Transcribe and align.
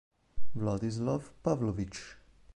Vladislav 0.55 1.29
Pavlovič 1.45 2.01